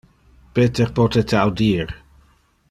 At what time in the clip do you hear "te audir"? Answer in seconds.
1.33-1.95